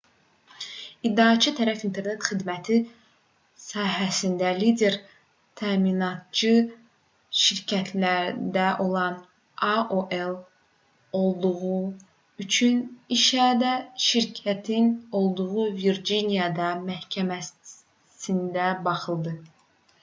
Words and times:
i̇ddiaçı 1.07 1.51
tərəf 1.57 1.81
internet 1.87 2.23
xidməti 2.27 2.77
sahəsində 3.63 4.53
lider 4.61 4.95
təminatçı 5.61 6.53
şirkətlərindən 7.41 8.81
olan 8.85 9.19
aol 9.67 10.33
olduğu 11.21 11.77
üçün 12.47 12.79
işə 13.19 13.49
də 13.65 13.73
şirkətin 14.07 14.87
olduğu 15.21 15.67
virciniya 15.83 16.49
məhkəməsində 16.89 18.69
baxıldı 18.89 19.35